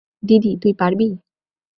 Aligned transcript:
দিদি, 0.23 0.51
তুই 0.61 0.73
পারবি? 0.73 1.07